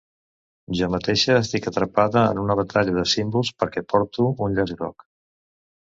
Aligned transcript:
Jo 0.79 0.87
mateixa 0.93 1.35
estic 1.41 1.67
atrapada 1.71 2.23
en 2.31 2.41
una 2.45 2.57
batalla 2.61 2.97
de 2.97 3.05
símbols 3.15 3.55
perquè 3.65 3.87
porto 3.95 4.29
un 4.47 4.57
llaç 4.57 4.75
groc. 4.81 5.11